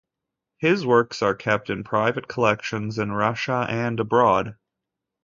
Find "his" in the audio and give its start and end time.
0.57-0.83